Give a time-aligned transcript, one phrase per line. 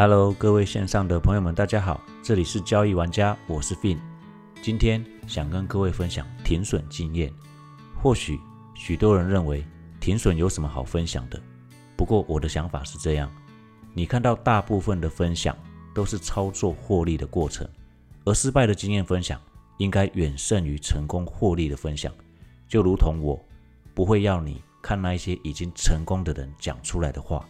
[0.00, 3.98] Hello，各位线上的朋友们，大家好，这里是交易玩家，我是 Fin。
[4.62, 7.34] 今天想跟各位分享停损经验。
[8.00, 8.38] 或许
[8.76, 9.66] 许多人认为
[9.98, 11.42] 停损有什么好分享的，
[11.96, 13.28] 不过我的想法是这样：
[13.92, 15.58] 你看到大部分的分享
[15.92, 17.68] 都是操作获利的过程，
[18.24, 19.40] 而失败的经验分享
[19.78, 22.14] 应该远胜于成功获利的分享。
[22.68, 23.36] 就如同我
[23.94, 27.44] 不会要你看那些已经成功的人讲出来的话，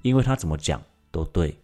[0.00, 1.54] 因为他怎么讲都对。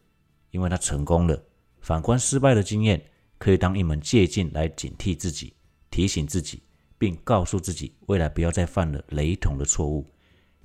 [0.56, 1.38] 因为他成功了，
[1.82, 3.04] 反观失败的经验，
[3.36, 5.52] 可以当一门借鉴来警惕自己、
[5.90, 6.62] 提醒自己，
[6.96, 10.10] 并告诉自己未来不要再犯了雷同的错误。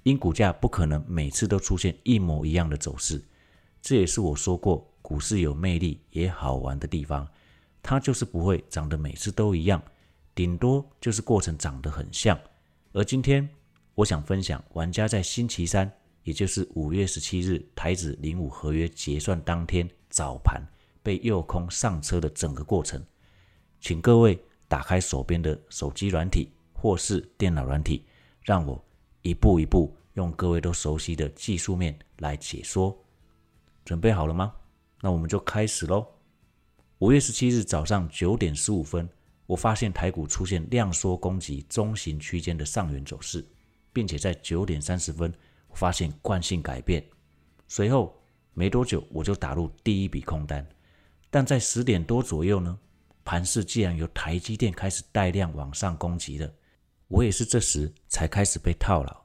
[0.03, 3.21] 因股价不可能每次都出现一模一样的走势，
[3.81, 7.27] 这也是我说过股市有魅力也好玩的地方。
[7.83, 9.83] 它就是不会涨得每次都一样，
[10.33, 12.39] 顶多就是过程长得很像。
[12.93, 13.45] 而今天
[13.95, 15.91] 我想分享玩家在星期三。
[16.23, 20.61] 也就是五月十七日台指零五合约结算当天早盘
[21.01, 23.03] 被诱空上车的整个过程，
[23.79, 28.05] 请各位打开手边的手机软体或是电脑软体，
[28.43, 28.83] 让我
[29.23, 32.95] 一步一步用各位都熟悉的技术面来解说。
[33.83, 34.53] 准备好了吗？
[35.01, 36.05] 那我们就开始喽。
[36.99, 39.09] 五月十七日早上九点十五分，
[39.47, 43.43] 我发现台股出现量缩攻击中型区间的上缘走势，
[43.91, 45.33] 并且在九点三十分。
[45.73, 47.03] 发现惯性改变，
[47.67, 48.15] 随后
[48.53, 50.67] 没多久我就打入第一笔空单，
[51.29, 52.77] 但在十点多左右呢，
[53.23, 56.51] 盘势既然由台积电开始带量往上攻击了，
[57.07, 59.21] 我也是这时才开始被套牢。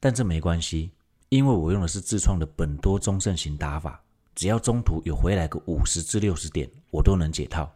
[0.00, 0.92] 但这没关系，
[1.28, 4.00] 因为我用的是自创的本多中盛型打法，
[4.34, 7.68] 只要中途有回来个五十至六十点，我都能解套。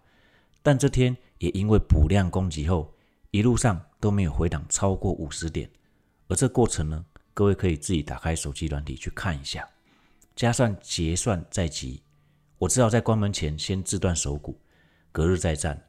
[0.62, 2.94] 但这天也因为补量攻击后，
[3.32, 5.68] 一路上都没有回档超过五十点，
[6.28, 7.04] 而这过程呢？
[7.34, 9.68] 各位可以自己打开手机软体去看一下，
[10.36, 12.02] 加上结算在即，
[12.58, 14.60] 我只好在关门前先自断手骨，
[15.10, 15.82] 隔日再战，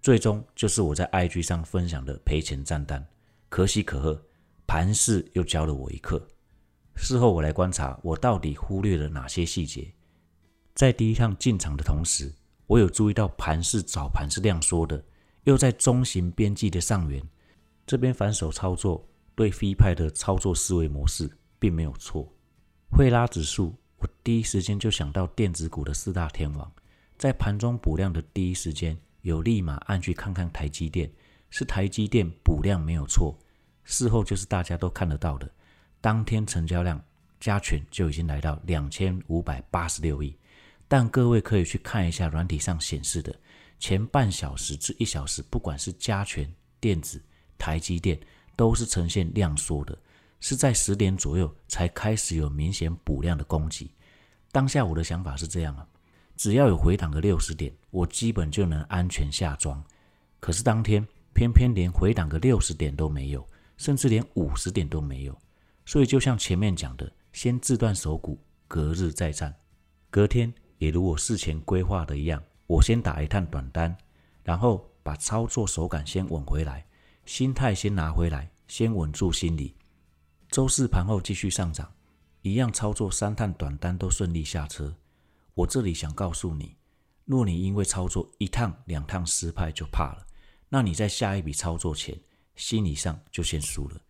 [0.00, 3.06] 最终就是我在 IG 上分享的赔钱账单。
[3.50, 4.22] 可喜可贺，
[4.66, 6.26] 盘势又教了我一课。
[6.96, 9.92] 事后我来观察，我到底忽略了哪些细节？
[10.74, 12.32] 在第一趟进场的同时，
[12.66, 15.02] 我有注意到盘势早盘是量缩的，
[15.44, 17.22] 又在中型边际的上缘，
[17.86, 19.06] 这边反手操作。
[19.38, 22.28] 对飞派的操作思维模式并没有错，
[22.90, 26.72] 会拉指数，我第一时间就想到电子股的四大天王，
[27.16, 31.08] 在盘中补量的第一时间，有立马按去看看台积电，
[31.50, 33.38] 是台积电补量没有错，
[33.84, 35.48] 事后就是大家都看得到的，
[36.00, 37.00] 当天成交量
[37.38, 40.36] 加权就已经来到两千五百八十六亿，
[40.88, 43.32] 但各位可以去看一下软体上显示的
[43.78, 47.22] 前半小时至一小时，不管是加权、电子、
[47.56, 48.18] 台积电。
[48.58, 49.96] 都是呈现量缩的，
[50.40, 53.92] 是在十点左右才开始有明显补量的攻击。
[54.50, 55.86] 当下我的想法是这样啊，
[56.34, 59.80] 只要有回档个六十点，我基本就能安全下庄。
[60.40, 65.38] 可是当天偏偏连回档个六十点都没有，甚至连五十点都没有。
[65.86, 68.36] 所以就像前面讲的，先自断手骨，
[68.66, 69.54] 隔日再战。
[70.10, 73.96] 隔天也如我事前规划的一样，我先打一趟短单，
[74.42, 76.84] 然后把操作手感先稳回来。
[77.28, 79.76] 心态先拿回来，先稳住心理。
[80.50, 81.92] 周四盘后继续上涨，
[82.40, 84.96] 一样操作三趟短单都顺利下车。
[85.52, 86.74] 我这里想告诉你，
[87.26, 90.26] 若你因为操作一趟两趟失败就怕了，
[90.70, 92.18] 那你在下一笔操作前
[92.56, 94.00] 心理上就先输了。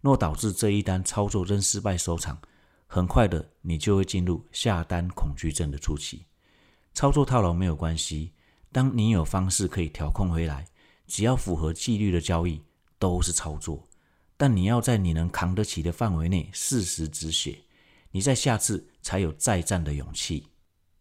[0.00, 2.40] 若导致这一单操作仍失败收场，
[2.86, 6.24] 很快的你就会进入下单恐惧症的初期。
[6.94, 8.32] 操作套牢没有关系，
[8.70, 10.64] 当你有方式可以调控回来，
[11.08, 12.62] 只要符合纪律的交易。
[12.98, 13.88] 都是操作，
[14.36, 17.58] 但你要在你能扛得起的范围内适时止血，
[18.10, 20.46] 你在下次才有再战的勇气。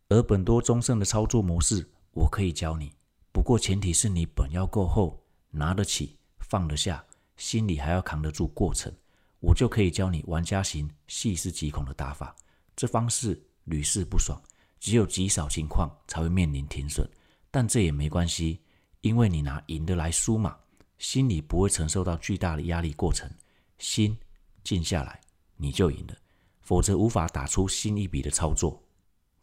[0.10, 2.94] 而本多中胜的操作模式，我可以教你，
[3.32, 7.04] 不过前提是你本要够厚，拿得起，放得下，
[7.36, 8.94] 心里还要扛得住过程，
[9.40, 12.36] 我就可以教你玩家型细思极恐的打法。
[12.76, 14.42] 这方式屡试不爽，
[14.80, 17.10] 只有极少情况才会面临停损，
[17.52, 18.62] 但这也没关系，
[19.02, 20.56] 因为你拿赢的来输嘛。
[20.98, 23.30] 心里不会承受到巨大的压力，过程
[23.78, 24.18] 心
[24.64, 25.20] 静下来，
[25.56, 26.14] 你就赢了；
[26.62, 28.82] 否则无法打出新一笔的操作。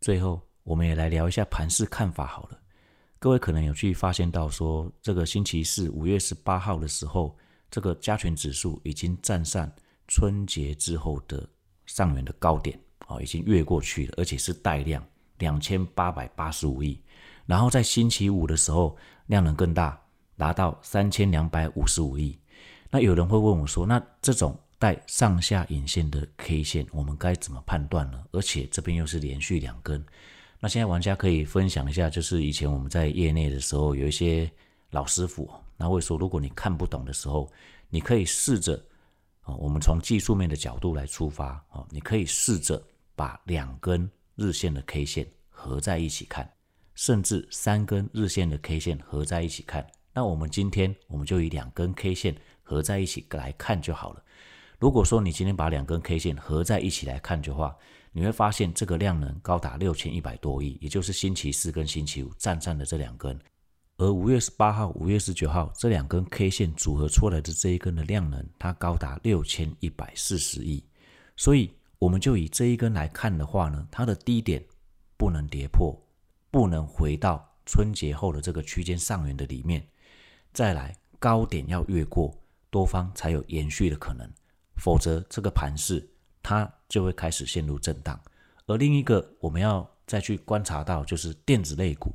[0.00, 2.58] 最后，我们也来聊一下盘市看法好了。
[3.18, 7.36] 各位可能有去发现到，说这个星期四五月十八号的时候，
[7.70, 9.70] 这个加权指数已经站上
[10.08, 11.48] 春节之后的
[11.86, 15.02] 上元的高点，哦，已经越过去了，而且是带量
[15.38, 17.00] 两千八百八十五亿。
[17.46, 18.96] 然后在星期五的时候，
[19.26, 19.98] 量能更大。
[20.36, 22.38] 达到三千两百五十五亿，
[22.90, 28.22] 那有人会问我说：“那这种带上下影线的 K 线，我们该怎么判断呢？
[28.32, 30.04] 而且这边又是连续两根，
[30.60, 34.50] 那现在玩家可以分享一下，就是以前我们在业内的时候，有一些
[34.90, 37.50] 老师傅，那会说，如果你看不懂的时候，
[37.88, 38.74] 你可以试着
[39.42, 42.82] 啊，我们从技术面的角度来出发啊，你可以试着
[43.14, 46.50] 把两根日线的 K 线合在一起看，
[46.94, 49.86] 甚至三根日线的 K 线合在一起看。
[50.14, 54.22] 那我们今天我们就以两根 K 线合在一起来看就好了。
[54.78, 57.76] 如果说你今天把两根 K 线合在一起来看的话，
[58.12, 63.36] 你会发现这个量能高达六千一百多亿，也就是星期四跟星期五站上的这两根。
[63.96, 70.84] 而五月十八号、五月十九号这两根 K 线组合出来的这一根的量能，它高达六千一百四十亿。
[71.36, 74.64] 所以我们就以这一根来看的话呢，它的低点
[75.16, 75.96] 不能跌破，
[76.50, 79.84] 不能回到春节后的这个区间上缘的里面。
[80.54, 82.32] 再来高点要越过
[82.70, 84.26] 多方才有延续的可能，
[84.76, 86.08] 否则这个盘势
[86.42, 88.18] 它就会开始陷入震荡。
[88.66, 92.14] 而另一个我们要再去观察到就是电子类股，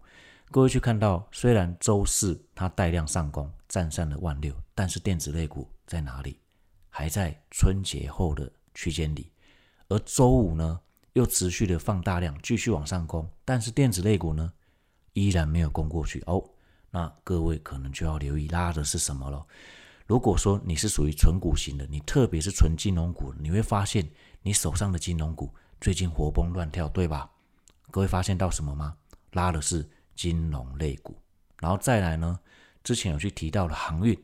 [0.50, 6.40] 各位去看到虽然周四它带量上攻，站上了万六，但是电子类股在哪里？
[6.90, 9.32] 还在春节后的区间里。
[9.90, 10.80] 而周五呢
[11.14, 14.54] 又持续的放大量，继续往上攻，但是电子类股呢
[15.14, 16.50] 依然没有攻过去哦。
[16.92, 19.46] 那各位可能就要留意拉的是什么了。
[20.08, 24.10] 如果说你是属于纯股型的，你特别是纯金融股，你会发现
[24.42, 27.30] 你手上的金融股最近活蹦乱跳，对吧？
[27.92, 28.98] 各位发现到什么吗？
[29.34, 31.16] 拉的是金融类股，
[31.60, 32.40] 然后再来呢？
[32.84, 34.20] 之前有去提到了航运，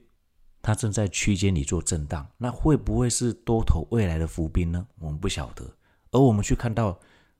[0.61, 4.87] 它正在区间里做震荡，那会不会是多头未来的伏兵呢？
[4.97, 5.71] 我们不晓得。
[6.11, 6.99] 而我们去看到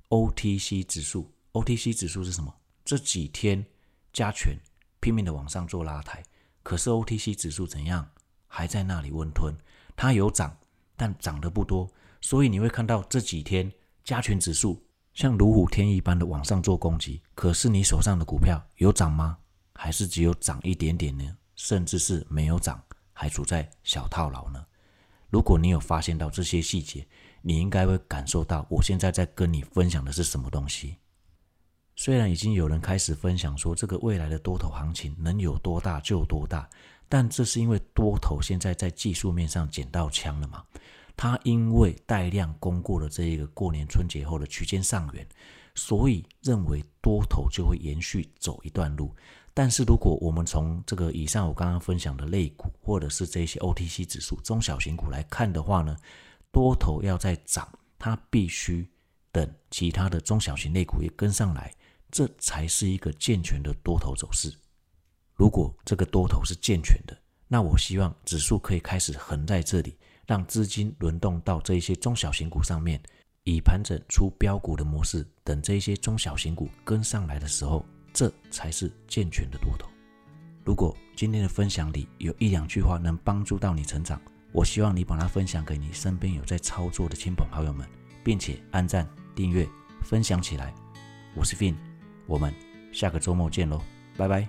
[0.10, 2.54] OTC 指数，OTC 指数是什么？
[2.84, 3.66] 这几天
[4.14, 4.56] 加权。
[5.06, 6.24] 拼命的往上做拉抬，
[6.64, 8.10] 可是 OTC 指数怎样？
[8.48, 9.54] 还在那里温吞，
[9.96, 10.58] 它有涨，
[10.96, 11.88] 但涨得不多。
[12.22, 13.72] 所以你会看到这几天
[14.04, 19.38] 加权指数像如虎添翼般的往上做攻击，可是你手上的股票有涨吗？
[19.76, 21.38] 还是只有涨一点点呢？
[21.56, 22.82] 甚至是没有涨，
[23.14, 24.66] 还处在小套牢呢？
[25.30, 27.08] 如果你有发现到这些细节，
[27.44, 30.98] 你应该会感受到我现在在跟你分享的是什么东西。
[31.96, 36.70] 虽然已经有人开始分享说这个未来的多头行情能有多大就有多大，
[37.08, 40.64] 但这是因为多头现在在技术面上捡到枪了嘛？
[41.16, 45.26] 它因为带量攻过了这一个过年春节后的区间上缘，
[45.74, 49.16] 所以认为多头就会延续走一段路。
[49.54, 55.96] 但是如果我们从这个以上我刚刚分享的类股，或者是这些 OTC 指数中小型股来看的话呢，
[56.52, 57.66] 多头要再涨，
[57.98, 58.86] 它必须
[59.32, 61.74] 等其他的中小型类股也跟上来。
[62.16, 64.50] 这才是一个健全的多头走势。
[65.34, 67.14] 如果这个多头是健全的，
[67.46, 73.02] 那我希望指数可以开始横在这里，让资金轮动到这一些中小型股上面，
[73.44, 75.28] 以盘整出标股的模式。
[75.44, 79.90] 等这一些中小型股跟上来的时候，这才是健全的多头。
[80.64, 84.22] 如果今天的分享里有一两句话能帮助到你成长，
[84.54, 87.86] 我希望你把它分享给你身边有在操作的亲朋好友们，
[88.24, 89.68] 并且按赞、订阅、
[90.02, 90.74] 分享起来。
[91.36, 91.76] 我是 Fin。
[92.26, 92.54] 我们
[92.92, 93.82] 下个周末见喽，
[94.18, 94.48] 拜拜。